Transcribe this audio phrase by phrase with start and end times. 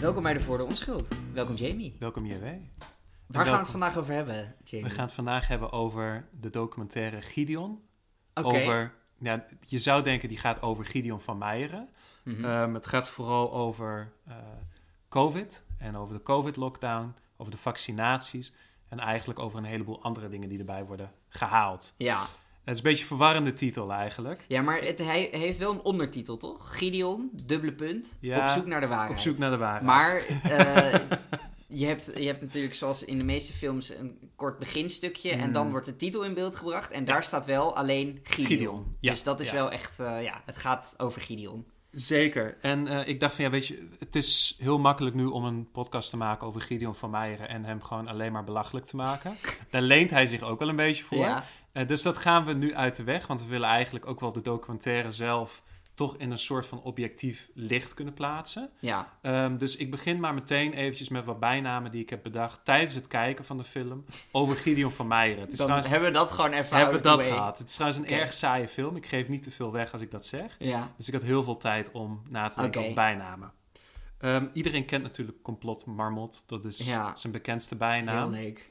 [0.00, 1.08] Welkom bij de Voor de Onschuld.
[1.32, 1.96] Welkom Jamie.
[1.98, 2.42] Welkom JW.
[2.42, 2.54] Waar
[3.26, 3.44] welkom.
[3.44, 4.88] gaan we het vandaag over hebben, Jamie?
[4.88, 7.82] We gaan het vandaag hebben over de documentaire Gideon.
[8.34, 8.46] Oké.
[8.46, 11.88] Over, ja, je zou denken die gaat over Gideon van Meijeren.
[12.24, 14.36] Ehm, het gaat vooral over eh,
[15.08, 18.54] COVID en over de COVID-lockdown, over de vaccinaties
[18.88, 21.94] en eigenlijk over een heleboel andere dingen die erbij worden gehaald.
[21.96, 22.26] ja.
[22.68, 24.44] Het is een beetje een verwarrende titel eigenlijk.
[24.48, 26.76] ja, maar het, hij heeft wel een ondertitel, toch?
[26.76, 29.10] Gideon, dubbele punt, Ja, op zoek naar de waarheid.
[29.10, 29.84] Op zoek naar de waarheid.
[29.84, 30.16] Maar
[30.58, 31.00] eh,
[31.66, 35.70] je, hebt, je hebt natuurlijk zoals in de meeste films een kort beginstukje en dan
[35.70, 38.46] wordt de titel in beeld gebracht en daar staat wel alleen Gideon.
[38.46, 41.66] Gideon, ja, dus dat is wel echt, eh, ja, het gaat over Gideon.
[41.90, 42.56] Zeker.
[42.60, 45.70] En eh, ik dacht van ja, weet je, het is heel makkelijk nu om een
[45.70, 49.32] podcast te maken over Gideon van Meijeren en hem gewoon alleen maar belachelijk te maken.
[49.70, 51.18] Daar leent hij zich ook wel een beetje voor.
[51.18, 51.44] Ja,
[51.86, 54.42] dus dat gaan we nu uit de weg, want we willen eigenlijk ook wel de
[54.42, 55.62] documentaire zelf
[55.94, 58.70] toch in een soort van objectief licht kunnen plaatsen.
[58.78, 59.12] ja.
[59.22, 62.94] Ehm, dus ik begin maar meteen eventjes met wat bijnamen die ik heb bedacht tijdens
[62.94, 65.42] het kijken van de film over Gideon van Meijeren.
[65.42, 67.58] Het is dan trouwens, hebben we dat gewoon even hebben we dat gehad.
[67.58, 68.96] Het is trouwens een erg saaie film.
[68.96, 70.56] Ik geef niet te veel weg als ik dat zeg.
[70.58, 72.90] Ja, Dus ik had heel veel tijd om na te denken Oké.
[72.90, 73.52] over bijnamen.
[74.18, 76.44] Ehm, iedereen kent natuurlijk Complot Marmot.
[76.46, 77.16] Dat is Ja.
[77.16, 78.30] zijn bekendste heel bijnaam.
[78.30, 78.70] leuk.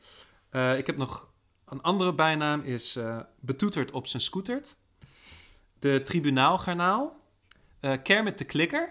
[0.50, 1.28] Eh, ik heb nog
[1.69, 4.77] een andere bijnaam, is eh, Betoeterd op zijn scootert.
[5.79, 7.19] De Tribunaalgarnaal.
[7.79, 8.89] eh Kermit de Klikker.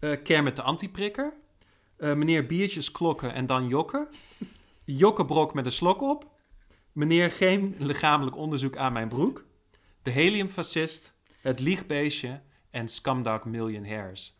[0.00, 1.32] eh Kermit de Antiprikker.
[1.96, 4.08] eh, meneer Biertjes Klokken en dan Jokken.
[4.84, 6.36] Jokkenbrok met een slok op.
[6.92, 9.44] Meneer Geen lichamelijk onderzoek aan mijn broek.
[10.02, 11.14] De heliumfascist.
[11.40, 12.40] Het liegbeestje.
[12.70, 14.38] En Scumdog Millionaires.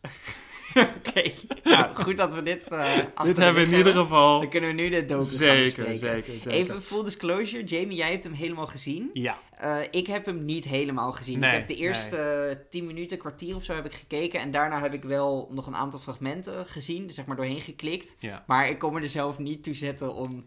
[0.96, 4.40] Oké, nou, goed dat we dit achter Dit hebben we in ieder geval...
[4.40, 6.50] Dan kunnen we nu de docu Zeker, zeker, zeker.
[6.50, 9.10] Even full disclosure, Jamie, jij hebt hem helemaal gezien.
[9.12, 11.38] Ja, Eh, ik heb hem niet helemaal gezien.
[11.38, 14.40] Nee, ik heb de eerste eh, 10 minuten, kwartier of zo heb ik gekeken.
[14.40, 18.14] En daarna heb ik wel nog een aantal fragmenten gezien, dus zeg maar doorheen geklikt.
[18.18, 18.44] ja.
[18.46, 20.46] Maar ik kon me er zelf niet toe zetten om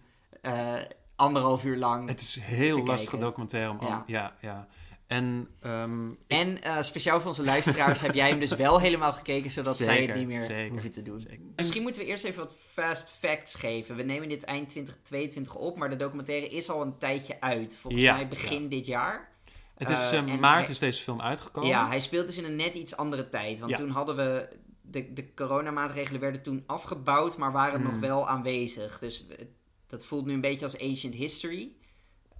[1.15, 2.07] anderhalf uur lang...
[2.07, 3.77] Het is heel lastig documentaire om...
[3.81, 4.03] Ja.
[4.07, 4.67] Ja, ja.
[5.11, 9.51] En ehm, En eh, speciaal voor onze luisteraars heb jij hem dus wel helemaal gekeken,
[9.51, 10.69] zodat zij het niet meer zeker.
[10.71, 11.19] hoeven te doen.
[11.19, 11.39] Zeker.
[11.55, 13.95] Misschien moeten we eerst even wat fast facts geven.
[13.95, 17.77] We nemen dit eind 2022 op, maar de documentaire is al een tijdje uit.
[17.77, 19.29] Volgens Ja, mij begin dit jaar.
[19.77, 21.69] Het is Eh, eh, maart hij- is deze film uitgekomen.
[21.69, 23.59] Ja, hij speelt dus in een net iets andere tijd.
[23.59, 23.77] Want Ja.
[23.77, 24.49] toen hadden we...
[24.81, 28.01] De, de coronamaatregelen werden toen afgebouwd, maar waren nog Hmm.
[28.01, 28.99] wel aanwezig.
[28.99, 29.47] Dus we-
[29.87, 31.71] dat voelt nu een beetje als ancient history.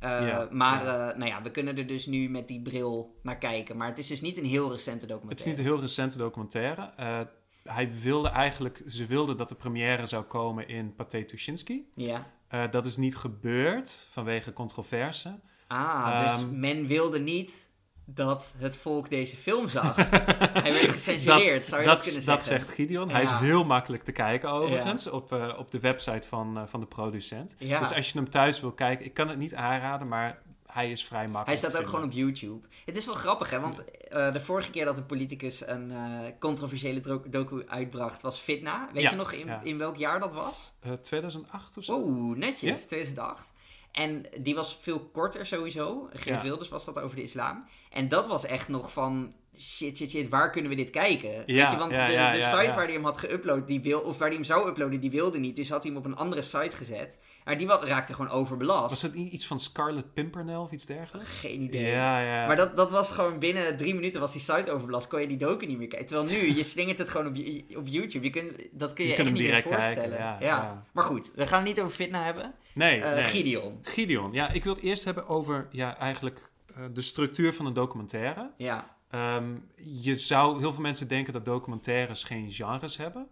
[0.02, 1.10] Eh, Ja, maar ja.
[1.12, 3.78] eh, nou ja, we kunnen er dus nu met die bril naar kijken.
[3.78, 5.50] Maar het is dus niet een heel recente Het is documentaire.
[5.50, 6.82] niet een heel recente documentaire.
[6.96, 7.20] Eh,
[7.64, 11.92] hij wilde eigenlijk, ze wilden dat de première zou komen in Pathé Tuschinski.
[11.96, 12.28] Ja.
[12.72, 15.40] Dat is niet gebeurd vanwege controverse.
[15.68, 16.60] Ah, dus Ehm.
[16.60, 17.70] men wilde niet
[18.06, 19.96] dat het volk deze film zag.
[20.64, 22.66] Hij werd gecensureerd, zou je dat, kunnen dat zeggen?
[22.66, 23.10] zegt Gideon.
[23.10, 26.80] Hij is heel makkelijk te kijken overigens op, eh, op de website van, eh, van
[26.80, 27.56] de producent.
[27.58, 27.80] Ja.
[27.80, 31.06] Dus als je hem thuis wil kijken, ik kan het niet aanraden, maar hij is
[31.06, 32.68] vrij makkelijk Hij staat ook gewoon op YouTube.
[32.86, 33.60] Het is wel grappig, hè?
[33.60, 35.94] Want eh, de vorige keer dat een politicus een
[36.40, 38.90] controversiële docu uitbracht, was Fitna.
[38.94, 39.60] Weet Ja, je nog in, ja.
[39.64, 40.74] in welk jaar dat was?
[40.80, 41.98] Eh, 2008 of zo?
[42.00, 42.88] Oeh, netjes, Ja?
[42.88, 43.51] 2008.
[43.92, 46.10] En die was veel korter sowieso.
[46.14, 46.42] Geert Ja.
[46.42, 47.66] Wilders was dat over de islam.
[47.90, 49.34] En dat was echt nog van...
[49.58, 51.30] Shit, shit, shit, waar kunnen we dit kijken?
[51.30, 53.82] Weet Ja, je, want ja, de, ja, de site waar hij hem had geüpload, die
[53.82, 55.56] wil, of waar hij hem zou uploaden, die wilde niet.
[55.56, 57.18] Dus had hij hem op een andere site gezet.
[57.44, 58.90] Maar die raakte gewoon overbelast.
[58.90, 61.40] Was het niet iets van Scarlet Pimpernel of iets dergelijks?
[61.40, 61.86] Geen idee.
[61.92, 62.48] Ja, ja.
[62.48, 65.08] Maar dat, dat was gewoon binnen drie minuten was die site overbelast.
[65.08, 66.08] Kon je die docu niet meer kijken.
[66.08, 67.36] Terwijl nu, je slingert het gewoon op,
[67.78, 68.26] op YouTube.
[68.26, 70.18] Je kunt, dat kun je, Je echt niet meer kijken, voorstellen.
[70.18, 70.46] ja, ja.
[70.48, 70.84] ja.
[70.92, 72.54] Maar goed, we gaan het niet over Fitna hebben.
[72.74, 73.24] Nee, Eh, nee.
[73.24, 73.80] Gideon.
[73.82, 74.34] Gideon.
[74.34, 78.52] Ja, ik wil het eerst hebben over ja, eigenlijk eh, de structuur van een documentaire.
[78.58, 79.00] Ja.
[79.12, 83.28] Ehm, je zou, heel veel mensen denken dat documentaires geen genres hebben.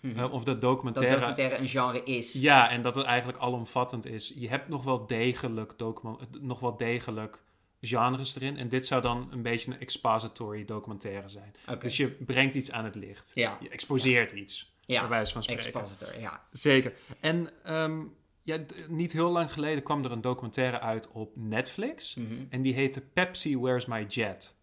[0.00, 0.18] Mhm.
[0.18, 1.14] Eh, of dat dat documentaire...
[1.14, 2.32] documentaire een genre is.
[2.32, 4.32] Ja, en dat het eigenlijk alomvattend is.
[4.36, 7.42] Je hebt nog wel degelijk, document, nog wel degelijk
[7.80, 8.56] genres erin.
[8.56, 11.52] En dit zou dan een beetje een expository documentaire zijn.
[11.78, 13.30] Dus je brengt iets aan het licht.
[13.34, 13.58] Ja.
[13.60, 15.08] Je exposeert iets, bij Ja.
[15.08, 15.64] wijze van spreken.
[15.64, 16.42] Expositor, ja.
[16.50, 16.92] Zeker.
[17.20, 18.02] En ehm,
[18.42, 18.58] ja,
[18.88, 22.14] niet heel lang geleden kwam er een documentaire uit op Netflix.
[22.14, 22.34] Mhm.
[22.50, 24.54] En die heette Pepsi Where's My Jet?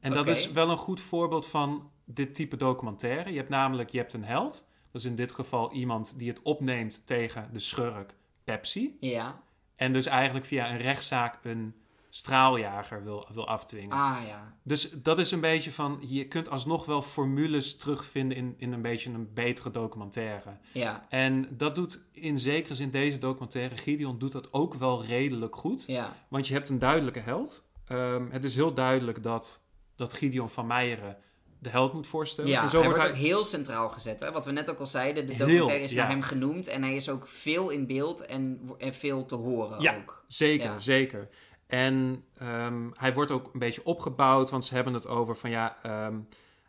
[0.00, 3.30] En dat is wel een goed voorbeeld van dit type documentaire.
[3.30, 4.68] Je hebt namelijk, je hebt een held.
[4.92, 8.14] Dat is in dit geval iemand die het opneemt tegen de schurk
[8.44, 8.96] Pepsi.
[9.00, 9.42] Ja.
[9.76, 11.74] En dus eigenlijk via een rechtszaak een
[12.10, 13.96] straaljager wil, wil afdwingen.
[13.96, 14.56] Ah ja.
[14.62, 18.82] Dus dat is een beetje van, je kunt alsnog wel formules terugvinden in, in een
[18.82, 20.56] beetje een betere documentaire.
[20.72, 21.06] Ja.
[21.08, 25.84] En dat doet in zekere zin deze documentaire, Gideon doet dat ook wel redelijk goed.
[25.86, 26.16] Ja.
[26.28, 27.68] Want je hebt een duidelijke held.
[27.86, 29.62] Ehm, het is heel duidelijk dat,
[30.00, 31.16] dat Gideon van Meijeren
[31.58, 32.50] de held moet voorstellen.
[32.50, 33.22] Ja, en zo hij wordt wordt hij...
[33.26, 34.20] ook heel centraal gezet.
[34.20, 34.30] Hè?
[34.32, 35.98] Wat we net ook al zeiden, de Heel, documentaire is ja.
[36.02, 36.66] naar hem genoemd.
[36.68, 39.96] En hij is ook veel in beeld en, en veel te horen Ja.
[39.96, 40.24] ook.
[40.26, 40.80] Zeker, Ja.
[40.80, 41.28] zeker.
[41.66, 45.78] En ehm, hij wordt ook een beetje opgebouwd, want ze hebben het over van ja,
[45.82, 46.18] ehm,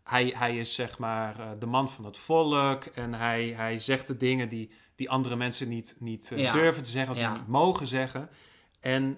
[0.04, 4.08] hij, hij is zeg maar eh, de man van het volk en hij, hij zegt
[4.08, 7.48] de dingen die, die andere mensen niet, niet eh, durven te zeggen of die niet
[7.48, 8.30] mogen zeggen.
[8.80, 9.18] En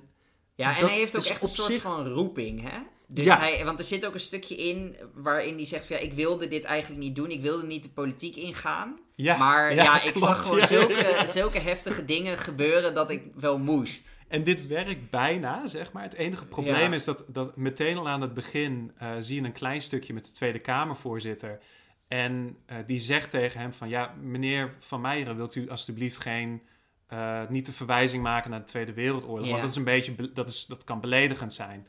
[0.56, 2.80] Ja, en hij heeft ook echt een soort zich- van roeping, hè?
[3.08, 3.38] Dus Ja.
[3.40, 6.48] hij, want er zit ook een stukje in waarin hij zegt van, ja, ik wilde
[6.48, 7.32] dit eigenlijk niet doen.
[7.32, 9.00] Ik wilde niet de politiek ingaan.
[9.16, 13.58] ja, maar ja, ik klopt, zag gewoon zulke, zulke heftige dingen gebeuren dat ik wel
[13.58, 14.16] moest.
[14.28, 16.04] En dit werkt bijna, zeg maar.
[16.04, 19.52] Het enige probleem is dat, dat meteen al aan het begin eh, zie je een
[19.52, 21.60] klein stukje met de Tweede Kamervoorzitter.
[22.08, 26.62] En eh, die zegt tegen hem van, ja, meneer Van Meijeren, wilt u alstublieft geen,
[27.08, 29.50] eh, niet de verwijzing maken naar de Tweede Wereldoorlog?
[29.50, 31.88] Want dat is een beetje, be- dat, is, dat kan beledigend zijn.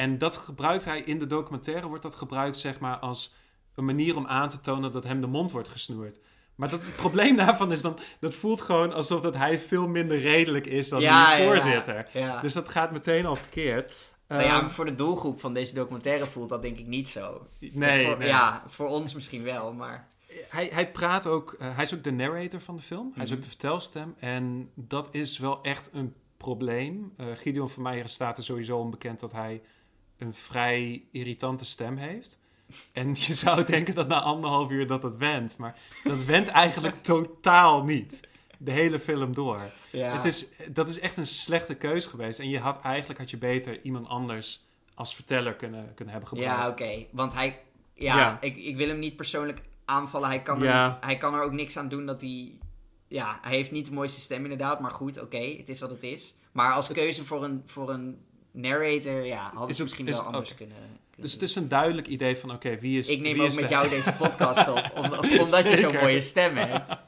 [0.00, 3.34] En dat gebruikt hij in de documentaire, wordt dat gebruikt zeg maar als
[3.74, 6.20] een manier om aan te tonen dat hem de mond wordt gesnoerd.
[6.54, 10.18] Maar dat, het probleem daarvan is dan, dat voelt gewoon alsof dat hij veel minder
[10.20, 12.08] redelijk is dan ja, die ja, voorzitter.
[12.12, 12.40] Ja.
[12.40, 14.12] Dus dat gaat meteen al verkeerd.
[14.28, 17.08] nou ja, Ehm, maar voor de doelgroep van deze documentaire voelt dat denk ik niet
[17.08, 17.46] zo.
[17.58, 18.28] nee, voor, nee.
[18.28, 20.08] Ja, voor ons misschien wel, maar...
[20.48, 23.10] Hij, hij praat ook, eh, hij is ook de narrator van de film.
[23.14, 23.38] Hij is Mhm.
[23.38, 24.14] ook de vertelstem.
[24.18, 27.12] En dat is wel echt een probleem.
[27.16, 29.62] Eh Gideon van Meijeren staat er sowieso onbekend dat hij
[30.20, 32.38] een vrij irritante stem heeft.
[32.92, 35.56] En je zou denken dat na anderhalf uur dat het went.
[35.56, 38.20] Maar dat went eigenlijk totaal niet.
[38.58, 39.60] De hele film door.
[39.92, 40.16] Ja.
[40.16, 42.38] Het is, dat is echt een slechte keus geweest.
[42.40, 44.64] En je had eigenlijk had je beter iemand anders
[44.94, 46.58] als verteller kunnen, kunnen hebben gebruikt.
[46.60, 47.06] Ja, oké.
[47.10, 47.60] Want hij...
[47.94, 48.38] Ja, Ja.
[48.40, 50.28] Ik, ik wil hem niet persoonlijk aanvallen.
[50.28, 50.86] Hij kan, Ja.
[50.86, 52.58] er, hij kan er ook niks aan doen dat hij...
[53.08, 54.80] Ja, hij heeft niet de mooiste stem inderdaad.
[54.80, 55.54] Maar goed, oké.
[55.56, 56.34] het is wat het is.
[56.52, 58.18] Maar als keuze voor een, voor een
[58.52, 59.24] narrator...
[59.24, 61.68] Ja, hadden ze het- misschien is wel het- anders kunnen, kunnen Dus het is een
[61.68, 64.12] duidelijk idee van, oké, wie is Ik neem wie ook is met de- jou deze
[64.12, 64.90] podcast op.
[64.94, 66.86] om- omdat je zo'n mooie stem hebt.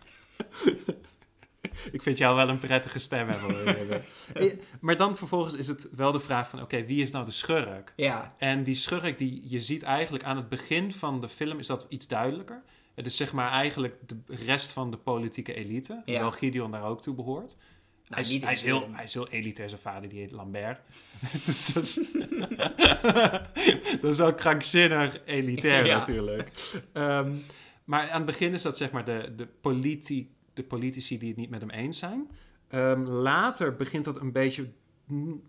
[1.92, 4.02] Ik vind jou wel een prettige stem hebben.
[4.34, 7.30] Eh, maar dan vervolgens is het wel de vraag van, oké, wie is nou de
[7.30, 7.92] schurk?
[7.96, 11.66] Ja, En die schurk, die je ziet eigenlijk aan het begin van de film, is
[11.66, 12.62] dat iets duidelijker.
[12.94, 16.30] Het is zeg maar eigenlijk de rest van de politieke elite, Ja.
[16.30, 17.56] Gideon daar ook toe behoort.
[18.08, 20.80] Hij, is, hij, is heel, hij is heel elitair, zijn vader die heet Lambert.
[21.46, 21.94] dus dat is,
[24.00, 25.98] dat is ook krankzinnig elitair Ja.
[25.98, 26.50] natuurlijk.
[26.92, 27.36] Ehm,
[27.84, 31.36] maar aan het begin is dat zeg maar de, de, politi, de politici die het
[31.36, 32.30] niet met hem eens zijn.
[32.68, 34.68] Ehm, later begint dat een beetje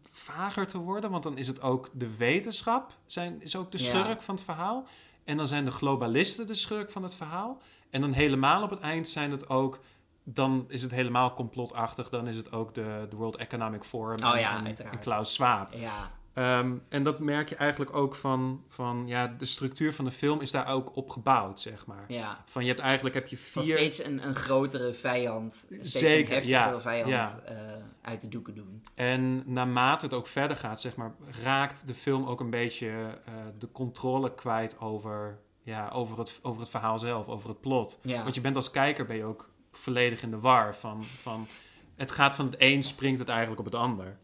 [0.03, 3.83] vager te worden, want dan is het ook de wetenschap zijn, is ook de Ja.
[3.83, 4.87] schurk van het verhaal.
[5.23, 7.61] En dan zijn de globalisten de schurk van het verhaal.
[7.89, 9.79] En dan helemaal op het eind zijn het ook
[10.23, 12.09] dan is het helemaal complotachtig.
[12.09, 15.73] Dan is het ook de, de World Economic Forum Oh en, ja, en- Klaus Schwab.
[15.73, 20.11] Ja, Ehm, en dat merk je eigenlijk ook van, van ja, de structuur van de
[20.11, 22.05] film is daar ook op gebouwd, zeg maar.
[22.07, 22.43] ja.
[22.45, 23.75] Van je hebt eigenlijk heb je Van vier...
[23.77, 27.39] steeds een, een grotere vijand, steeds Zeker, een heftigere ja, vijand ja.
[27.45, 27.57] eh,
[28.01, 28.83] uit de doeken doen.
[28.95, 32.87] En naarmate het ook verder gaat, zeg maar, raakt de film ook een beetje
[33.25, 37.99] eh, de controle kwijt over, ja, over, het, over het verhaal zelf, over het plot.
[38.01, 38.23] Ja.
[38.23, 41.47] Want je bent als kijker ben je ook volledig in de war van, van
[41.95, 44.17] het gaat van het een springt het eigenlijk op het ander.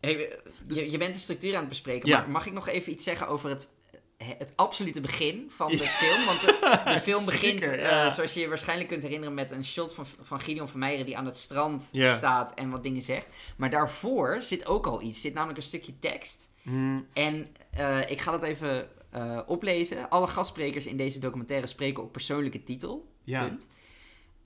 [0.00, 0.38] Hey,
[0.68, 2.18] je, je bent de structuur aan het bespreken, Ja.
[2.18, 3.68] maar mag ik nog even iets zeggen over het,
[4.16, 6.24] het absolute begin van de film?
[6.24, 9.64] Want de, de film begint, Zeker, eh, zoals je je waarschijnlijk kunt herinneren, met een
[9.64, 13.28] shot van, van Gideon van Meijeren die aan het strand staat en wat dingen zegt.
[13.56, 16.48] Maar daarvoor zit ook al iets, zit namelijk een stukje tekst.
[16.62, 20.08] Hmm, En eh, ik ga dat even eh, oplezen.
[20.10, 23.12] Alle gastsprekers in deze documentaire spreken op persoonlijke titel.
[23.22, 23.44] ja.
[23.48, 23.66] Punt.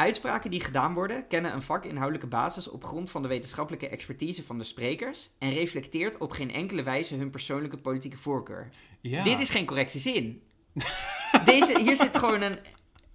[0.00, 4.58] Uitspraken die gedaan worden kennen een vakinhoudelijke basis op grond van de wetenschappelijke expertise van
[4.58, 8.68] de sprekers en reflecteert op geen enkele wijze hun persoonlijke politieke voorkeur.
[9.00, 9.22] ja.
[9.22, 10.42] Dit is geen correcte zin.
[11.44, 12.58] Deze, hier zit gewoon een.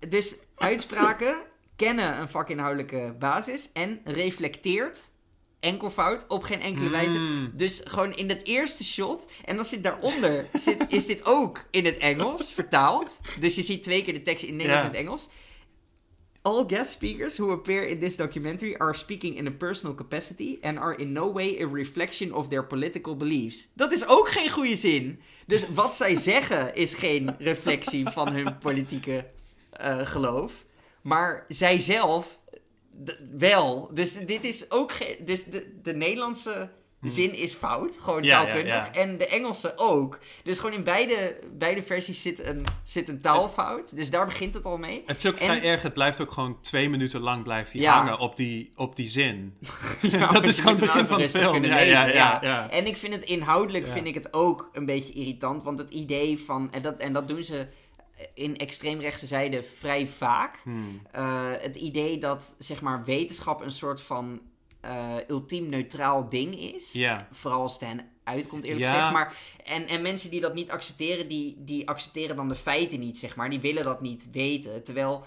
[0.09, 1.35] Dus uitspraken
[1.75, 5.11] kennen een vakinhoudelijke basis en reflecteert
[5.59, 7.15] enkelvoud op geen enkele wijze.
[7.15, 7.51] Hmm.
[7.53, 9.25] Dus gewoon in dat eerste shot.
[9.45, 10.45] En dan zit daaronder.
[10.53, 13.17] zit, is dit ook in het Engels vertaald.
[13.39, 14.89] Dus je ziet twee keer de tekst in Nederlands Ja.
[14.89, 15.29] en het Engels.
[16.45, 20.77] All guest speakers who appear in this documentary are speaking in a personal capacity and
[20.77, 23.69] are in no way a reflection of their political beliefs.
[23.73, 25.19] Dat is ook geen goede zin.
[25.47, 29.29] Dus wat zij zeggen is geen reflectie van hun politieke
[29.69, 30.65] eh, geloof.
[31.01, 32.39] Maar zij zelf
[33.37, 33.89] wel.
[33.93, 35.15] Dus dit is ook geen.
[35.25, 36.71] Dus de, de Nederlandse
[37.09, 38.27] zin is fout, gewoon Hmm.
[38.27, 38.73] Ja, taalkundig.
[38.73, 38.93] ja.
[38.93, 40.19] En de Engelse ook.
[40.43, 43.95] Dus gewoon in beide, beide versies zit een, zit een taalfout.
[43.95, 45.03] Dus daar begint het al mee.
[45.05, 47.81] Het is ook En- vrij erg, het blijft ook gewoon twee minuten lang blijft hij
[47.81, 47.97] Ja.
[47.97, 49.57] hangen op die, op die zin.
[50.33, 51.63] Dat is gewoon het begin van de film.
[51.63, 52.69] Ja, ja, lezen, ja, ja.
[52.71, 55.63] En ik vind het inhoudelijk vind ik het ook een beetje irritant.
[55.63, 56.71] Want het idee van.
[56.71, 57.67] En dat, en dat doen ze
[58.33, 60.55] in extreemrechtse zijde vrij vaak.
[60.63, 61.01] Hmm.
[61.11, 64.41] Eh, het idee dat zeg maar, wetenschap een soort van
[64.83, 66.91] eh, ultiem neutraal ding is.
[66.91, 67.27] Ja.
[67.31, 68.91] Vooral als het hen uitkomt, eerlijk Ja.
[68.93, 69.11] gezegd.
[69.11, 73.17] Maar, en, en mensen die dat niet accepteren, die, die accepteren dan de feiten niet,
[73.17, 73.49] zeg maar.
[73.49, 74.83] Die willen dat niet weten.
[74.83, 75.25] Terwijl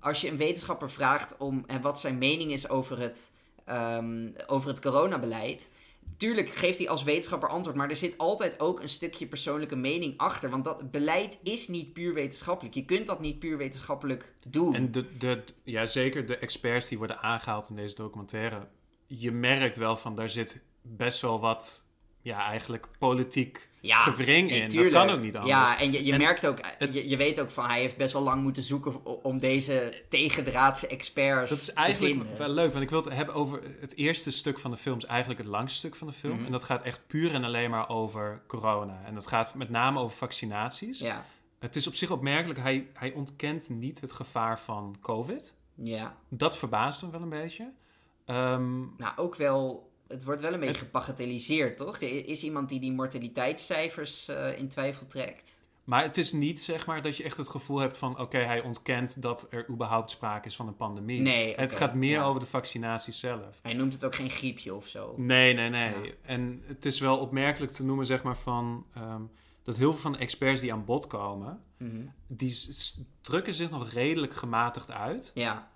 [0.00, 3.30] als je een wetenschapper vraagt om en wat zijn mening is over het,
[3.64, 5.70] ehm, over het coronabeleid.
[6.16, 10.14] Tuurlijk geeft hij als wetenschapper antwoord, maar er zit altijd ook een stukje persoonlijke mening
[10.16, 10.50] achter.
[10.50, 12.74] Want dat beleid is niet puur wetenschappelijk.
[12.74, 14.74] Je kunt dat niet puur wetenschappelijk doen.
[14.74, 18.66] En de, de, ja, zeker de experts die worden aangehaald in deze documentaire.
[19.10, 21.84] Je merkt wel van, daar zit best wel wat,
[22.22, 24.68] ja, eigenlijk politiek ja, gewring nee, in.
[24.68, 24.92] tuurlijk.
[24.92, 25.54] Dat kan ook niet anders.
[25.54, 27.96] Ja, en je, je En merkt ook, het- je, je weet ook van, hij heeft
[27.96, 32.84] best wel lang moeten zoeken om deze tegendraadse experts Dat is eigenlijk wel leuk, want
[32.84, 35.78] ik wil het hebben over het eerste stuk van de film, is eigenlijk het langste
[35.78, 36.36] stuk van de film.
[36.36, 36.44] Mhm.
[36.44, 39.02] En dat gaat echt puur en alleen maar over corona.
[39.06, 40.98] En dat gaat met name over vaccinaties.
[40.98, 41.24] Ja,
[41.58, 45.54] Het is op zich opmerkelijk, hij, hij ontkent niet het gevaar van COVID.
[45.74, 46.16] ja.
[46.28, 47.72] Dat verbaast me wel een beetje.
[48.28, 52.00] Ehm, Nou, ook wel, het wordt wel een beetje Het- gebagatelliseerd, toch?
[52.00, 55.56] Er is iemand die die mortaliteitscijfers eh, in twijfel trekt.
[55.84, 58.62] maar het is niet zeg maar dat je echt het gevoel hebt van oké, hij
[58.62, 61.20] ontkent dat er überhaupt sprake is van een pandemie.
[61.20, 62.24] Nee, het gaat meer ja.
[62.24, 63.58] over de vaccinaties zelf.
[63.62, 65.14] Hij noemt het ook geen griepje of zo.
[65.16, 65.94] Nee, nee, nee.
[66.02, 66.10] Ja.
[66.22, 69.22] En het is wel opmerkelijk te noemen, zeg maar, van ehm,
[69.62, 72.06] dat heel veel van de experts die aan bod komen, Mhm.
[72.26, 72.56] die
[73.20, 75.30] drukken zich nog redelijk gematigd uit.
[75.34, 75.70] Ja,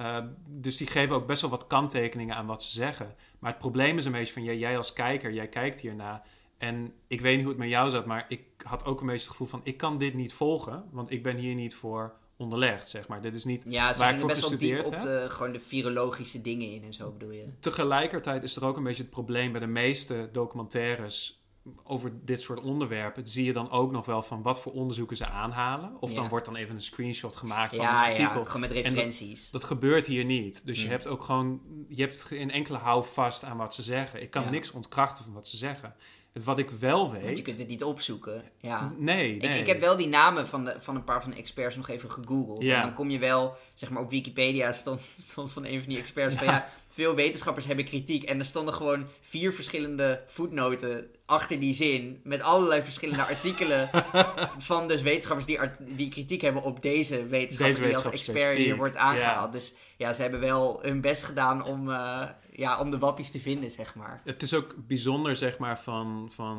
[0.00, 3.14] Uh, dus die geven ook best wel wat kanttekeningen aan wat ze zeggen.
[3.38, 6.22] Maar het probleem is een beetje van, jij, jij als kijker, jij kijkt hierna.
[6.58, 9.22] En ik weet niet hoe het met jou zat, maar ik had ook een beetje
[9.22, 12.88] het gevoel van, ik kan dit niet volgen, want ik ben hier niet voor onderlegd,
[12.88, 13.20] zeg maar.
[13.20, 13.64] Dit is niet...
[13.68, 16.84] ja ze Waar ik voor best wel diep op de, gewoon de virologische dingen in
[16.84, 17.44] en zo bedoel je.
[17.60, 21.44] Tegelijkertijd is er ook een beetje het probleem bij de meeste documentaires
[21.84, 23.28] over dit soort onderwerpen.
[23.28, 25.96] Zie je dan ook nog wel van wat voor onderzoeken ze aanhalen.
[26.00, 26.16] Of Ja.
[26.16, 28.38] dan wordt dan even een screenshot gemaakt van Ja, een artikel.
[28.38, 29.50] ja, gewoon met referenties.
[29.50, 30.66] Dat gebeurt hier niet.
[30.66, 30.92] Dus je Hmm.
[30.92, 34.22] hebt ook gewoon, je hebt geen enkele houvast aan wat ze zeggen.
[34.22, 35.94] Ik kan niks ontkrachten van wat ze zeggen.
[36.44, 37.22] Wat ik wel weet.
[37.22, 38.42] Want je kunt het niet opzoeken.
[38.60, 38.92] Ja.
[38.96, 39.60] Nee, Ik, nee.
[39.60, 42.10] ik heb wel die namen van, de, van een paar van de experts nog even
[42.10, 42.62] gegoogeld.
[42.62, 42.76] Ja.
[42.76, 45.98] En dan kom je wel, zeg maar op Wikipedia stond, stond van een van die
[45.98, 48.22] experts van ja, veel wetenschappers hebben kritiek.
[48.22, 52.20] En er stonden gewoon vier verschillende voetnoten achter die zin.
[52.22, 53.90] Met allerlei verschillende artikelen
[54.58, 58.96] van dus wetenschappers die, die kritiek hebben op deze wetenschapper die als expert hier wordt
[58.96, 59.52] aangehaald.
[59.52, 62.22] Dus ja, ze hebben wel hun best gedaan om, eh,
[62.56, 64.20] ja, om de wappies te vinden, zeg maar.
[64.24, 66.58] Het is ook bijzonder, zeg maar, van, van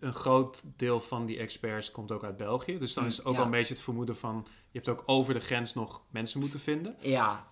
[0.00, 2.78] een groot deel van die experts komt ook uit België.
[2.78, 3.38] Dus dan Mm, is het ook ja.
[3.38, 6.60] wel een beetje het vermoeden van, je hebt ook over de grens nog mensen moeten
[6.60, 6.96] vinden.
[7.00, 7.46] Ja,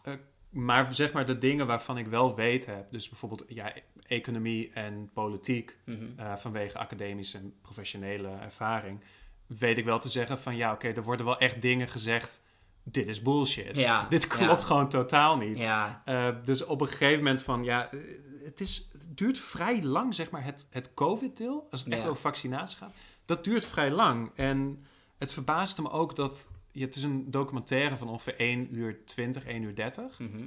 [0.50, 3.72] Maar zeg maar de dingen waarvan ik wel weet heb, dus bijvoorbeeld ja,
[4.06, 6.04] economie en politiek, mhm.
[6.16, 9.00] eh, vanwege academische en professionele ervaring,
[9.46, 12.42] weet ik wel te zeggen van ja, oké, er worden wel echt dingen gezegd,
[12.92, 13.78] dit is bullshit.
[13.78, 14.66] Ja, Dit klopt ja.
[14.66, 15.58] gewoon totaal niet.
[15.58, 17.98] ja, Eh, dus op een gegeven moment van ja, eh,
[18.44, 22.20] het, is, het duurt vrij lang, zeg maar, het, het COVID-deel, als het echt over
[22.20, 22.92] vaccinatie gaat,
[23.24, 24.30] dat duurt vrij lang.
[24.34, 24.84] En
[25.18, 29.44] het verbaasde me ook dat, ja, het is een documentaire van ongeveer 1 uur 20,
[29.44, 30.18] 1 uur 30.
[30.18, 30.46] mhm.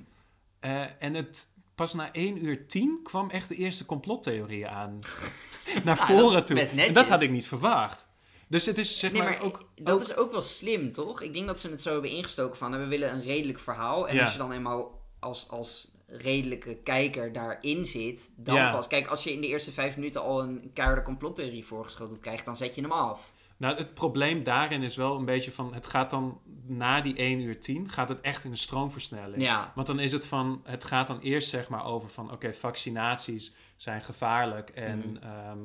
[0.60, 5.00] Eh, en het, pas na 1 uur 10 kwam echt de eerste complottheorieën aan.
[5.84, 6.60] naar Ah, voren dat toe.
[6.82, 8.08] En dat had ik niet verwacht.
[8.54, 9.68] Dus het is zeg Nee, maar, maar ook...
[9.76, 11.22] dat ook- is ook wel slim, toch?
[11.22, 14.08] Ik denk dat ze het zo hebben ingestoken van, we willen een redelijk verhaal.
[14.08, 14.22] En Ja.
[14.22, 18.72] als je dan eenmaal als, als redelijke kijker daarin zit, dan Ja.
[18.72, 18.88] pas.
[18.88, 22.58] Kijk, als je in de eerste vijf minuten al een keiharde complottheorie voorgeschoteld krijgt, dan
[22.58, 23.32] zet je hem af.
[23.58, 25.74] Nou, het probleem daarin is wel een beetje van...
[25.74, 29.42] Het gaat dan na die 1 uur 10 gaat het echt in een stroomversnelling.
[29.44, 30.62] Ja, Want dan is het van...
[30.64, 32.32] Het gaat dan eerst zeg maar over van...
[32.32, 34.98] Oké, vaccinaties zijn gevaarlijk en...
[34.98, 35.24] Mhm.
[35.24, 35.60] ehm,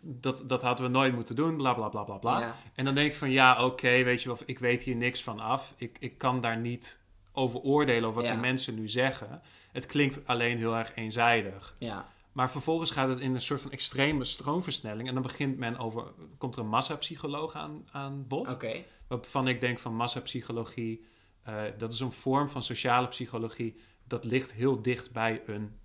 [0.00, 2.40] dat, dat hadden we nooit moeten doen, bla bla bla bla bla.
[2.40, 2.56] ja.
[2.74, 5.40] En dan denk ik van ja, oké, weet je wel, ik weet hier niks van
[5.40, 5.74] af.
[5.76, 7.00] Ik, ik kan daar niet
[7.32, 8.32] over oordelen over wat Ja.
[8.32, 9.42] die mensen nu zeggen.
[9.72, 11.76] Het klinkt alleen heel erg eenzijdig.
[11.78, 12.12] ja.
[12.32, 15.08] Maar vervolgens gaat het in een soort van extreme stroomversnelling.
[15.08, 16.04] En dan begint men over,
[16.38, 18.50] komt er een massapsycholoog aan, aan bod.
[18.52, 18.84] Oké.
[19.08, 21.04] Waarvan ik denk van massapsychologie,
[21.42, 23.76] eh, dat is een vorm van sociale psychologie.
[24.06, 25.78] Dat ligt heel dicht bij een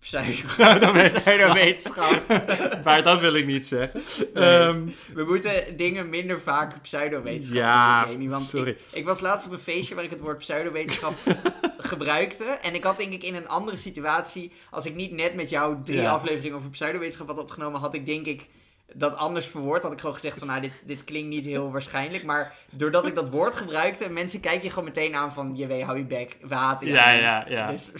[0.00, 1.14] pseudowetenschap.
[1.14, 2.22] Pseudowetenschap.
[2.84, 4.02] maar dat wil ik niet zeggen.
[4.34, 4.44] Nee.
[4.44, 8.30] Ehm, We moeten dingen minder vaak pseudowetenschap Ja, doen, Jamie.
[8.30, 8.70] Want sorry.
[8.70, 11.14] Ik, ik was laatst op een feestje waar ik het woord pseudowetenschap
[11.78, 12.44] gebruikte.
[12.44, 15.76] En ik had denk ik in een andere situatie, als ik niet net met jou
[15.84, 16.10] drie Ja.
[16.10, 18.46] afleveringen over pseudowetenschap had opgenomen, had ik denk ik
[18.92, 19.82] dat anders verwoord.
[19.82, 22.24] Had ik gewoon gezegd van, nou, dit, dit klinkt niet heel waarschijnlijk.
[22.24, 25.82] Maar doordat ik dat woord gebruikte, mensen kijken je gewoon meteen aan van, je weet,
[25.82, 27.70] hou je bek, we haten ja, ja, ja.
[27.70, 27.92] Dus,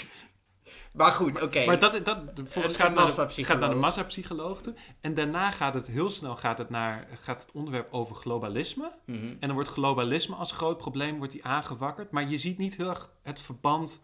[0.98, 1.64] Maar goed, oké.
[1.64, 4.60] Maar dat, dat volgens gaat, naar de, gaat naar de massapsycholoog.
[5.00, 8.92] En daarna gaat het heel snel gaat het naar, gaat het onderwerp over globalisme.
[9.06, 9.16] Mhm.
[9.16, 12.10] En dan wordt globalisme als groot probleem wordt die aangewakkerd.
[12.10, 14.02] Maar je ziet niet heel erg het verband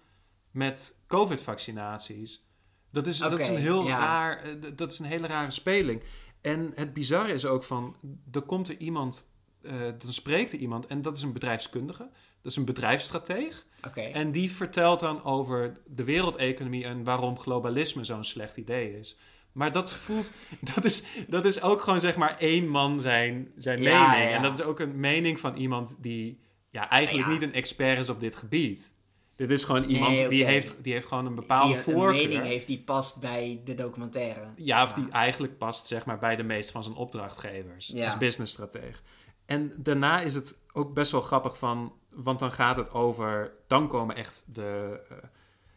[0.50, 2.46] met COVID-vaccinaties.
[2.90, 3.98] Dat is, dat is een heel ja.
[3.98, 6.02] raar, eh, dat is een hele rare speling.
[6.40, 7.96] En het bizarre is ook van,
[8.32, 9.28] er komt er iemand,
[9.64, 12.08] eh, dan spreekt er iemand en dat is een bedrijfskundige.
[12.42, 13.66] Dat is een bedrijfsstrateeg.
[13.94, 19.18] En die vertelt dan over de wereldeconomie en waarom globalisme zo'n slecht idee is.
[19.52, 20.32] Maar dat voelt,
[20.74, 24.30] dat is, dat is ook gewoon zeg maar één man zijn, zijn Ja, mening.
[24.30, 24.36] ja.
[24.36, 26.40] En dat is ook een mening van iemand die
[26.70, 27.32] ja, eigenlijk Ja.
[27.32, 28.92] niet een expert is op dit gebied.
[29.36, 32.12] Dit is gewoon iemand Nee, die, heeft, die heeft gewoon een bepaalde die een voorkeur.
[32.28, 34.40] mening heeft die past bij de documentaire.
[34.56, 34.94] Ja, of Ja.
[34.94, 38.04] die eigenlijk past zeg maar, bij de meeste van zijn opdrachtgevers Ja.
[38.04, 38.98] als businessstratege.
[39.46, 43.88] En daarna is het ook best wel grappig van, want dan gaat het over, dan
[43.88, 45.16] komen echt de, eh,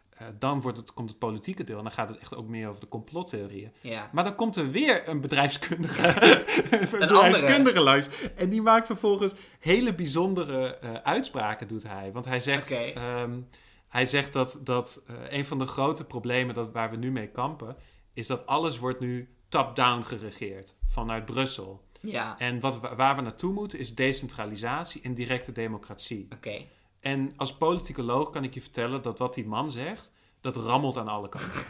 [0.09, 2.69] eh, dan wordt het, komt het politieke deel en dan gaat het echt ook meer
[2.69, 3.71] over de complottheorieën.
[3.81, 4.09] Ja.
[4.11, 6.07] Maar dan komt er weer een bedrijfskundige,
[6.79, 8.07] een bedrijfskundige langs.
[8.35, 12.11] En die maakt vervolgens hele bijzondere eh, uitspraken, doet hij.
[12.11, 13.39] Want hij zegt, ehm,
[13.87, 17.75] hij zegt dat, dat een van de grote problemen dat, waar we nu mee kampen,
[18.13, 21.86] is dat alles wordt nu top-down geregeerd vanuit Brussel.
[22.11, 22.35] Ja.
[22.37, 26.27] En wat, waar we naartoe moeten is decentralisatie en directe democratie.
[26.33, 26.65] Oké.
[26.99, 30.11] En als politicoloog kan ik je vertellen dat wat die man zegt,
[30.41, 31.63] dat rammelt aan alle kanten.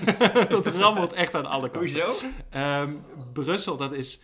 [0.56, 2.02] dat rammelt echt aan alle kanten.
[2.02, 2.26] Hoezo?
[2.50, 2.94] Ehm,
[3.32, 4.22] Brussel, dat is.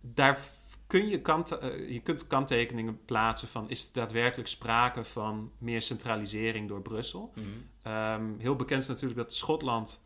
[0.00, 0.38] Daar
[0.86, 3.70] kun je, kant, eh, je kunt kanttekeningen plaatsen van.
[3.70, 7.32] Is er daadwerkelijk sprake van meer centralisering door Brussel?
[7.34, 7.46] Mhm.
[7.82, 10.02] Ehm, heel bekend is natuurlijk dat Schotland.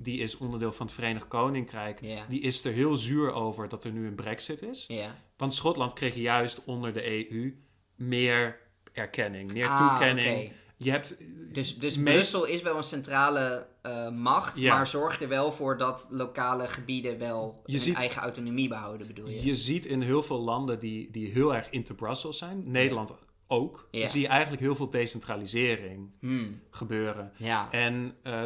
[0.00, 2.00] Die is onderdeel van het Verenigd Koninkrijk.
[2.28, 4.88] Die is er heel zuur over dat er nu een brexit is.
[5.36, 7.56] Want Schotland kreeg juist onder de EU
[7.96, 8.58] meer
[8.92, 10.52] erkenning, meer Ah, toekenning.
[10.76, 11.16] Je hebt
[11.52, 16.06] Dus, dus Brussel is wel een centrale eh, macht, maar zorgt er wel voor dat
[16.10, 19.44] lokale gebieden wel Je hun ziet- eigen autonomie behouden, bedoel je?
[19.44, 23.14] Je ziet in heel veel landen die, die heel erg into Brussels zijn, Nederland
[23.46, 26.60] ook, zie je eigenlijk heel veel decentralisering Hmm.
[26.70, 27.32] gebeuren.
[27.36, 27.68] Ja.
[27.72, 28.44] En eh,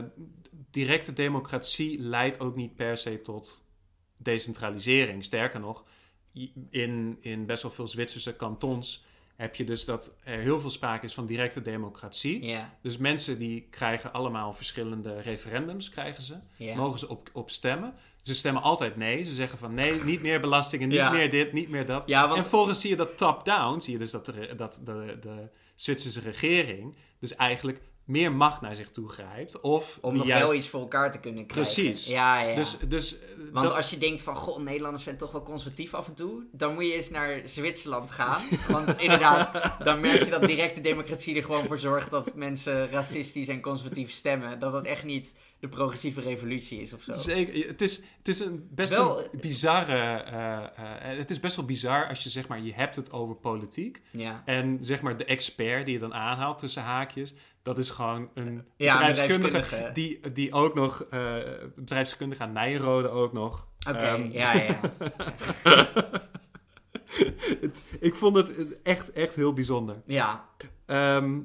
[0.72, 3.64] directe democratie leidt ook niet per se tot
[4.16, 5.24] decentralisering.
[5.24, 5.84] Sterker nog,
[6.70, 9.04] in, in best wel veel Zwitserse kantons
[9.36, 12.56] heb je dus dat er heel veel sprake is van directe democratie.
[12.82, 16.36] Dus mensen die krijgen allemaal verschillende referendums, krijgen ze.
[16.74, 17.94] Mogen ze op, op stemmen.
[18.22, 19.22] Ze stemmen altijd nee.
[19.22, 21.10] Ze zeggen van nee, niet meer belastingen, niet Ja.
[21.10, 22.06] meer dit, niet meer dat.
[22.08, 25.18] Ja, want- En volgens zie je dat top-down, zie je dus dat, de, dat de,
[25.20, 27.80] de Zwitserse regering dus eigenlijk
[28.12, 29.60] meer macht naar zich toe grijpt.
[29.60, 31.74] Of Om nog juist- wel iets voor elkaar te kunnen krijgen.
[31.74, 32.06] Precies.
[32.06, 32.54] Ja, ja.
[32.54, 35.94] Dus, dus eh, Want dat, als je denkt van, goh, Nederlanders zijn toch wel conservatief
[35.94, 38.42] af en toe, dan moet je eens naar Zwitserland gaan.
[38.68, 43.48] Want inderdaad, dan merk je dat directe democratie er gewoon voor zorgt dat mensen racistisch
[43.48, 44.58] en conservatief stemmen.
[44.58, 47.14] Dat dat echt niet de progressieve revolutie is of zo.
[47.14, 47.66] Zeker.
[47.68, 50.22] Het is, het is een best Wel- een bizarre.
[50.22, 53.34] eh, eh, het is best wel bizar als je zeg maar, je hebt het over
[53.34, 54.00] politiek.
[54.10, 54.42] Ja.
[54.44, 58.64] En zeg maar de expert die je dan aanhaalt tussen haakjes, dat is gewoon een
[58.76, 59.92] Ja, bedrijfskundige, bedrijfskundige.
[59.92, 61.36] die, die ook nog, eh
[61.76, 63.66] bedrijfskundige aan Nijrode ook nog.
[63.88, 64.80] Oké, Ehm, ja, ja.
[67.60, 70.02] het- ik vond het echt, echt heel bijzonder.
[70.06, 70.48] Ja,
[70.86, 71.38] Ehm,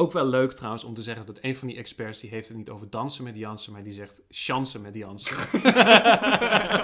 [0.00, 2.56] ook wel leuk trouwens om te zeggen dat een van die experts, die heeft het
[2.56, 5.36] niet over dansen met Jansen, maar die zegt chansen met Jansen.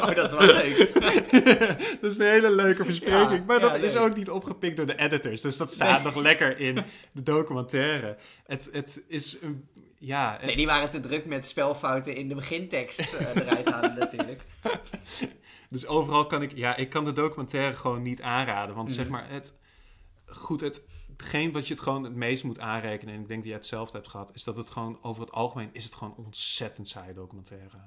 [0.03, 0.95] oh, dat is wel leuk.
[2.01, 3.31] dat is een hele leuke verspreking.
[3.39, 5.41] Ja, maar dat is ook niet opgepikt door de editors.
[5.41, 6.75] Dus dat staat nog lekker in
[7.13, 8.17] de documentaire.
[8.47, 9.69] Het, het is een...
[9.99, 13.95] Ja, het- Nee, die waren te druk met spelfouten in de begintekst eh, eruit halen
[13.99, 14.43] natuurlijk.
[15.71, 16.53] dus overal kan ik...
[16.57, 18.75] Ja, ik kan de documentaire gewoon niet aanraden.
[18.75, 18.97] Want Mhm.
[18.97, 19.55] zeg maar, het...
[20.27, 20.87] Goed, het...
[21.17, 23.15] Hetgeen wat je het gewoon het meest moet aanrekenen...
[23.15, 24.31] en ik denk dat jij hetzelfde hebt gehad...
[24.35, 25.69] is dat het gewoon over het algemeen...
[25.73, 27.79] is het gewoon ontzettend saaie documentaire.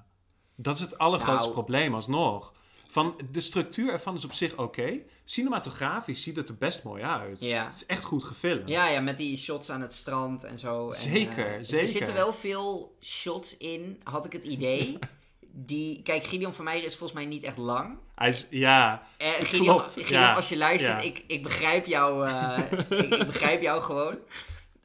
[0.55, 1.53] Dat is het allergrootste Nou.
[1.53, 2.53] probleem alsnog.
[2.87, 4.99] Van, de structuur ervan is op zich oké.
[5.23, 7.39] Cinematografisch ziet het er best mooi uit.
[7.39, 7.65] Ja.
[7.65, 8.69] Het is echt goed gefilmd.
[8.69, 10.89] Ja, ja, met die shots aan het strand en zo.
[10.89, 11.79] En, Zeker, eh, zeker.
[11.79, 14.97] Er zitten wel veel shots in, had ik het idee.
[15.51, 17.97] Die, kijk, Gideon van Meijer is volgens mij niet echt lang.
[18.15, 21.09] Hij is, ja, Eh, Gideon, Klopt, Gideon ja, als je luistert, ja.
[21.09, 22.57] ik, ik begrijp jou, eh,
[22.89, 24.17] ik, ik begrijp jou gewoon.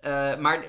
[0.01, 0.65] Eh, maar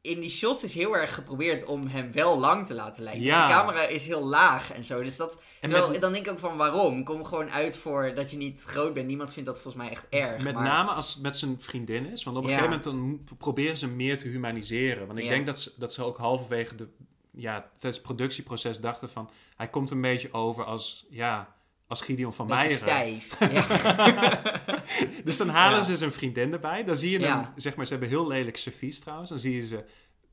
[0.00, 3.22] in die shots is heel erg geprobeerd om hem wel lang te laten lijken.
[3.22, 3.38] Ja.
[3.46, 5.02] Dus de camera is heel laag en zo.
[5.02, 7.04] Dus dat, En terwijl, met- dan denk ik ook van waarom?
[7.04, 9.06] Kom gewoon uit voor dat je niet groot bent.
[9.06, 10.42] Niemand vindt dat volgens mij echt erg.
[10.42, 12.24] met maar, name als het met zijn vriendin is.
[12.24, 12.56] Want op een Ja.
[12.58, 15.06] gegeven moment dan proberen ze meer te humaniseren.
[15.06, 15.30] Want ik Ja.
[15.30, 16.88] denk dat ze, dat ze ook halverwege de,
[17.36, 19.30] ja, tijdens het productieproces dachten van...
[19.56, 21.54] Hij komt een beetje over als, ja,
[21.86, 22.76] als Gideon van Meijeren.
[22.76, 23.38] stijf.
[23.52, 24.42] Ja.
[25.24, 25.84] Dus dan halen Ja.
[25.84, 26.84] ze zijn vriendin erbij.
[26.84, 27.40] Dan zie je Ja.
[27.40, 29.30] hem, zeg maar, ze hebben heel lelijk servies trouwens.
[29.30, 29.84] Dan zie je ze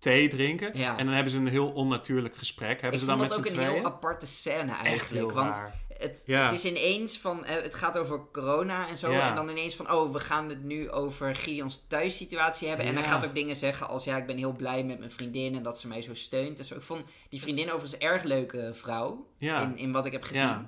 [0.04, 0.72] thee drinken.
[0.74, 0.98] Ja.
[0.98, 2.82] En dan hebben ze een heel onnatuurlijk gesprek.
[2.82, 5.32] Hebben Ik ze vond dan dat ook een heel aparte scène eigenlijk.
[5.32, 5.62] want
[5.98, 6.44] het, Ja.
[6.44, 9.12] het is ineens van, eh, het gaat over corona en zo.
[9.12, 9.30] Ja.
[9.30, 12.86] En dan ineens van, oh, we gaan het nu over Gideon's thuissituatie hebben.
[12.86, 15.56] En hij gaat ook dingen zeggen als, ja, ik ben heel blij met mijn vriendin
[15.56, 16.60] en dat ze mij zo steunt.
[16.60, 16.76] En zo.
[16.76, 19.28] Ik vond die vriendin overigens een erg leuke vrouw.
[19.40, 20.68] In, in wat ik heb gezien.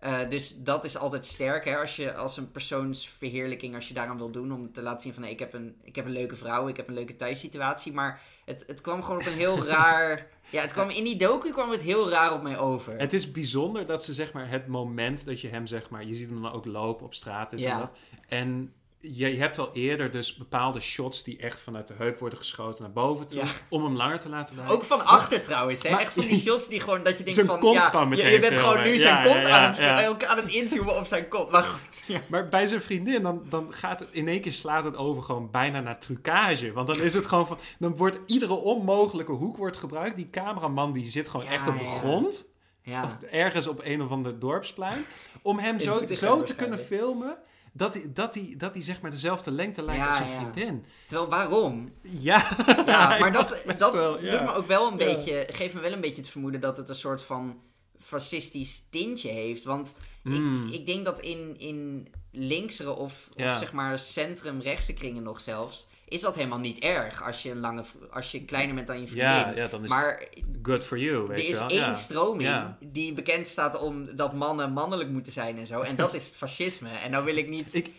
[0.00, 1.76] Eh, dus dat is altijd sterk, hè?
[1.76, 5.22] Als je als een persoonsverheerlijking, als je daaraan wil doen, om te laten zien van,
[5.22, 7.92] nee, ik, heb een, ik heb een leuke vrouw, ik heb een leuke thuissituatie.
[7.92, 10.26] Maar het, het kwam gewoon op een heel raar...
[10.50, 12.98] Ja, het kwam in die docu kwam het heel raar op mij over.
[12.98, 16.14] Het is bijzonder dat ze zeg maar het moment dat je hem zeg maar, je
[16.14, 17.72] ziet hem dan ook lopen op straat Ja.
[17.72, 17.92] en dat.
[18.28, 22.82] En je, hebt al eerder dus bepaalde shots die echt vanuit de heup worden geschoten
[22.82, 23.38] naar boven toe.
[23.40, 23.46] Ja.
[23.68, 24.74] Om hem langer te laten blijven.
[24.74, 25.90] Ook van achter trouwens, hè?
[25.90, 28.38] Maar- Echt van die shots die gewoon, dat je denkt van, kont ja, je, je
[28.38, 31.50] bent gewoon nu Ja, zijn kont aan, het, aan het inzoomen op zijn kont.
[31.50, 32.20] Maar goed, ja.
[32.26, 35.50] Maar bij zijn vriendin, dan, dan gaat het in één keer slaat het over gewoon
[35.50, 36.72] bijna naar trucage.
[36.72, 40.16] Want dan is het gewoon van, dan wordt iedere onmogelijke hoek wordt gebruikt.
[40.16, 42.44] Die cameraman die zit gewoon echt op de grond.
[42.82, 43.18] ja.
[43.30, 45.04] ergens op een of ander dorpsplein.
[45.42, 47.36] Om hem In zo, zo te kunnen filmen.
[47.72, 50.84] Dat hij, dat, hij, dat hij zeg maar dezelfde lengte lijkt Ja, als zijn vriendin.
[51.06, 51.92] Terwijl, waarom?
[52.02, 52.48] Ja,
[53.20, 56.20] maar dat, dat wel, doet me ook wel een beetje, geeft me wel een beetje
[56.20, 57.60] het vermoeden dat het een soort van
[57.98, 59.64] fascistisch tintje heeft.
[59.64, 60.66] Want Mm.
[60.66, 65.88] ik, ik denk dat in, in linksere of, of zeg maar centrum-rechtse kringen nog zelfs,
[66.10, 69.06] is dat helemaal niet erg als je, een lange, als je kleiner bent dan je
[69.06, 69.26] vriendin.
[69.28, 70.28] ja, ja, dan is maar
[70.62, 71.68] good for you, weet er is wel.
[71.68, 71.94] één ja.
[71.94, 72.76] stroming Ja.
[72.80, 75.80] die bekend staat om dat mannen mannelijk moeten zijn en zo.
[75.80, 76.88] En dat is het fascisme.
[76.88, 77.74] En nou wil ik niet...
[77.74, 77.90] Ik-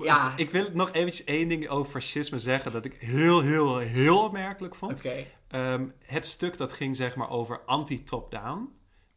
[0.00, 0.32] Ja.
[0.36, 4.74] Ik wil nog eventjes één ding over fascisme zeggen dat ik heel, heel, heel opmerkelijk
[4.74, 4.98] vond.
[4.98, 5.24] Oké.
[5.48, 8.68] Ehm, het stuk dat ging zeg maar over anti-top-down.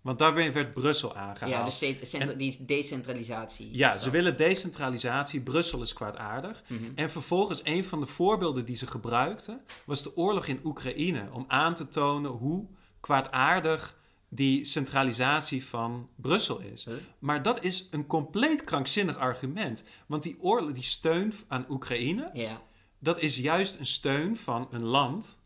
[0.04, 1.52] Want daarbij werd Brussel aangehaald.
[1.52, 3.70] Ja, dus die is decentralisatie.
[3.78, 5.42] Ja, ze willen decentralisatie.
[5.42, 6.64] Brussel is kwaadaardig.
[6.68, 6.92] Mhm.
[6.96, 11.30] En vervolgens, een van de voorbeelden die ze gebruikten, was de oorlog in Oekraïne.
[11.32, 12.68] Om aan te tonen hoe
[13.00, 13.98] kwaadaardig
[14.30, 16.86] die centralisatie van Brussel is.
[16.86, 16.94] Huh?
[17.20, 19.84] Maar dat is een compleet krankzinnig argument.
[20.08, 22.58] Want die, oorlog, die steun aan Oekraïne,
[23.00, 25.43] dat is juist een steun van een land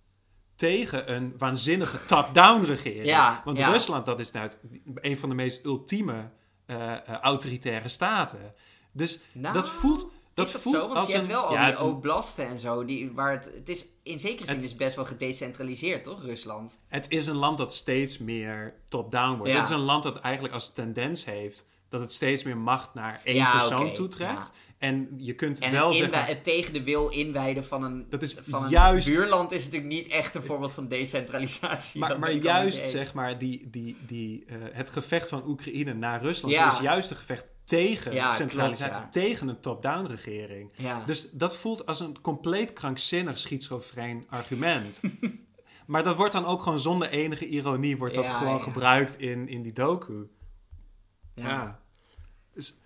[0.58, 3.06] tegen een waanzinnige top-down regering.
[3.06, 3.70] Ja, Want ja.
[3.72, 4.50] Rusland, dat is nou
[4.96, 6.30] een van de meest ultieme
[6.66, 8.54] eh, eh, autoritaire staten.
[8.92, 10.82] Dus Nou, dat voelt, dat voelt zo?
[10.82, 11.20] Want als je een...
[11.20, 14.46] hebt wel al ja, die oblasten en zo, die, waar het, het is in zekere
[14.48, 16.80] zin Het- best wel gedecentraliseerd, toch, Rusland?
[16.88, 19.54] Het is een land dat steeds meer top-down wordt.
[19.54, 23.22] Het is een land dat eigenlijk als tendens heeft dat het steeds meer macht naar
[23.24, 24.52] één Ja, persoon oké, toetrekt.
[24.78, 26.26] En je kunt En wel het, zeggen...
[26.26, 29.92] het tegen de wil inwijden van een, Dat is van een juist- buurland is natuurlijk
[29.92, 32.00] niet echt een voorbeeld van decentralisatie.
[32.00, 36.72] Maar, juist zeg maar die, die, die, eh, het gevecht van Oekraïne naar Rusland Ja.
[36.72, 40.72] is juist een gevecht tegen Ja, centralisatie, klopt, tegen een top-down regering.
[41.06, 45.02] Dus dat voelt als een compleet krankzinnig schizofreen argument.
[45.88, 49.62] maar dat wordt dan ook gewoon zonder enige ironie wordt dat gewoon gebruikt in, in
[49.62, 50.30] die docu.
[51.36, 51.48] ja.
[51.48, 51.80] Ja.
[52.54, 52.78] Dus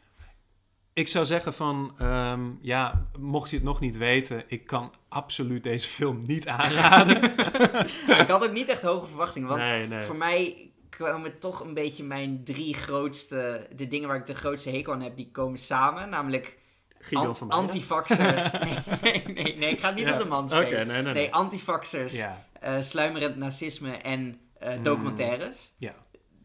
[1.01, 5.63] ik zou zeggen van, ehm, ja, mocht je het nog niet weten, ik kan absoluut
[5.63, 7.23] deze film niet aanraden.
[8.21, 10.01] Ik had ook niet echt hoge verwachtingen, want nee, nee.
[10.01, 14.69] voor mij kwamen toch een beetje mijn drie grootste, de dingen waar ik de grootste
[14.69, 16.09] hekel aan heb, die komen samen.
[16.09, 16.57] Namelijk
[16.99, 17.67] Guido an- van Meijden.
[17.69, 18.51] antivaxers.
[18.61, 20.13] nee, nee, nee, nee, ik ga het niet Ja.
[20.13, 20.69] op de man spelen.
[20.69, 21.13] nee, nee, nee.
[21.13, 24.83] Nee, antivaxers, Ja, eh, sluimerend nazisme en eh, Mm.
[24.83, 25.73] documentaires.
[25.77, 25.93] ja.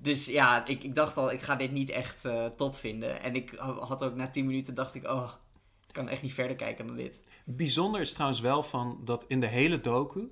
[0.06, 3.22] Dus ja, ik, ik dacht al, ik ga dit niet echt eh, top vinden.
[3.22, 5.30] En ik had ook na 10 minuten dacht ik, oh,
[5.86, 7.20] ik kan echt niet verder kijken dan dit.
[7.44, 10.30] Bijzonder is trouwens wel van dat in de hele docu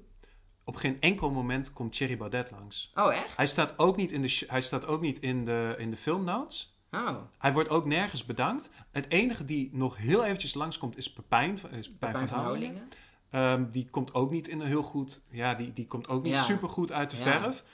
[0.65, 2.93] op geen enkel moment komt Thierry Baudet langs.
[2.95, 3.37] Oh, echt?
[3.37, 6.77] Hij staat ook niet in de, hij staat ook niet in de, in de filmnotes.
[6.91, 8.71] Oh, Hij wordt ook nergens bedankt.
[8.91, 12.89] Het enige die nog heel eventjes langskomt is Pepijn, is Pepijn, Pijn van Houwelingen.
[13.31, 15.23] Ehm, die komt ook niet in een heel goed...
[15.31, 16.43] Ja, die, die komt ook niet Ja.
[16.43, 17.23] super goed uit de Ja.
[17.23, 17.65] verf.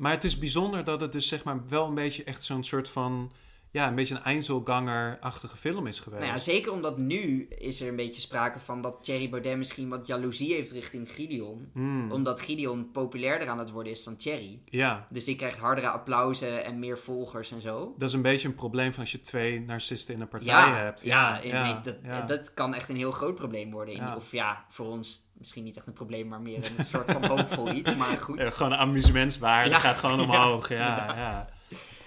[0.00, 2.88] Maar het is bijzonder dat het dus zeg maar wel een beetje echt zo'n soort
[2.88, 3.32] van...
[3.72, 6.22] Ja, een beetje een Einzelganger-achtige film is geweest.
[6.22, 9.88] Nou ja, zeker omdat nu is er een beetje sprake van dat Thierry Baudet misschien
[9.88, 11.70] wat jaloezie heeft richting Gideon.
[11.72, 14.62] Hmm, Omdat Gideon populairder aan het worden is dan Thierry.
[14.64, 17.94] ja, Dus die krijgt hardere applausen en meer volgers en zo.
[17.98, 20.74] dat is een beetje een probleem van als je twee narcisten in een partij Ja,
[20.76, 21.02] hebt.
[21.02, 23.94] ja, ja, nee, dat, kan echt een heel groot probleem worden.
[23.94, 24.14] In.
[24.14, 27.72] Of ja, voor ons misschien niet echt een probleem, maar meer een soort van hoopvol
[27.80, 27.96] iets.
[27.96, 28.40] Maar goed.
[28.40, 30.68] Gewoon een amusementswaarde Ja, gaat gewoon omhoog.
[30.68, 31.48] Ja, ja.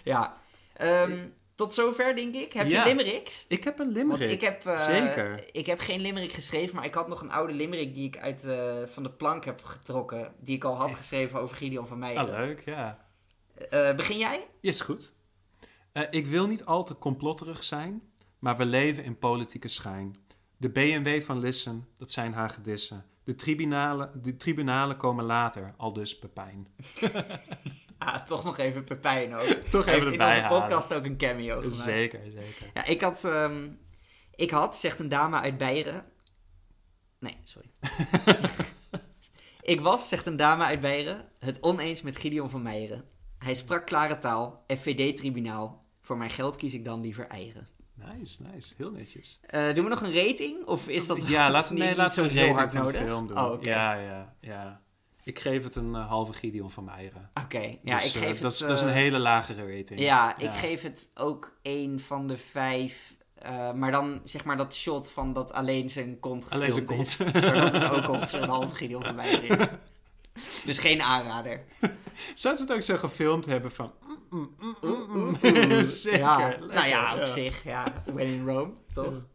[0.04, 0.38] Ja.
[0.74, 1.18] Ehm,
[1.56, 2.54] tot zover, denk ik.
[2.54, 3.46] Heb je limericks?
[3.48, 4.30] Ik heb een Want limerick.
[4.30, 5.44] ik heb, eh, Zeker.
[5.52, 8.44] ik heb geen limerick geschreven, maar ik had nog een oude limerick die ik uit,
[8.44, 10.34] eh, van de plank heb getrokken.
[10.40, 12.24] Die ik al had geschreven over Gideon van Meijden.
[12.24, 13.06] Ah, leuk, ja.
[13.70, 14.48] Eh, begin jij?
[14.62, 15.14] Is goed.
[16.10, 18.02] Ik wil niet al te complotterig zijn,
[18.40, 20.18] maar we leven in politieke schijn.
[20.58, 23.06] De BMW van Lissen, dat zijn hagedissen.
[23.24, 26.68] De tribunalen, de tribunalen komen later, al dus Pepijn.
[28.06, 29.48] Ah, toch nog even Pepijn ook.
[29.70, 30.62] Toch even in onze halen.
[30.62, 31.76] podcast ook een cameo gemaakt.
[31.76, 32.72] Zeker, zeker.
[32.74, 33.70] Ja, ik had, ehm,
[34.36, 36.06] ik had, zegt een dame uit Beieren.
[37.20, 37.70] Nee, sorry.
[39.74, 43.06] ik was, zegt een dame uit Beieren, het oneens met Gideon van Meijeren.
[43.38, 45.86] Hij sprak klare taal, FVD-tribunaal.
[46.02, 47.68] Voor mijn geld kies ik dan liever eieren.
[47.94, 48.74] Nice, nice.
[48.78, 49.40] Heel netjes.
[49.42, 50.66] Eh, doen we nog een rating?
[50.66, 53.02] Of is dat ja, laten, nee, niet laten we een rating hard van de nodig?
[53.02, 53.40] film doen.
[53.40, 53.62] Oh.
[53.62, 54.82] Ja, ja, ja.
[55.24, 57.30] Ik geef het een eh, halve Gideon van Meijeren.
[57.44, 58.42] Oké, ja, Dus, ik eh, geef het...
[58.42, 60.00] dat, is, dat is een eh, hele lagere rating.
[60.00, 63.16] Ja, ik geef het ook een van de vijf.
[63.76, 67.44] maar dan zeg maar dat shot van dat alleen zijn kont Alleen zijn gefilmd kont.
[67.44, 69.68] zodat het ook ongeveer een halve Gideon van mij is.
[70.66, 71.64] Dus geen aanrader.
[72.34, 73.92] Zou ze het ook zo gefilmd hebben van...
[74.30, 75.82] mm, mm, mm, mm, mm.
[75.82, 76.20] Zeker.
[76.20, 77.26] Ja, lekker, nou ja, op ja.
[77.26, 77.64] zich.
[77.64, 79.26] Ja, when in Rome, toch?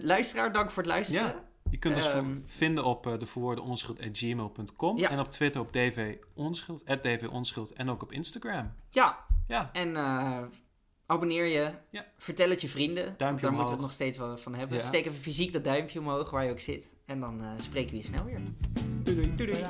[0.00, 1.51] Luisteraar, dank voor het luisteren.
[1.72, 4.98] Je kunt ons ehm, vinden op uh, de verwoorden onschuld.gmail.com.
[4.98, 8.72] En op Twitter op dv onschuld, dv onschuld en ook op Instagram.
[8.90, 9.24] Ja.
[9.48, 9.70] ja.
[9.72, 10.38] En eh,
[11.06, 11.70] abonneer je.
[11.90, 12.06] Ja.
[12.18, 13.04] Vertel het je vrienden.
[13.04, 14.82] Duimpje want daar moeten we het nog steeds wel van hebben.
[14.82, 16.90] Steek even fysiek dat duimpje omhoog waar je ook zit.
[17.06, 18.40] En dan eh, spreken we je snel weer.
[19.36, 19.62] doei.